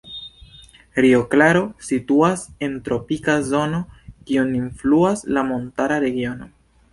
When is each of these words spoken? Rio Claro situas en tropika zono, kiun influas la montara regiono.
Rio 1.03 1.19
Claro 1.33 1.59
situas 1.87 2.45
en 2.67 2.73
tropika 2.87 3.35
zono, 3.51 3.83
kiun 4.31 4.51
influas 4.63 5.23
la 5.37 5.45
montara 5.53 6.01
regiono. 6.07 6.51